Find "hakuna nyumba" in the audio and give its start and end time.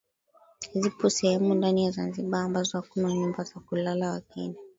2.81-3.43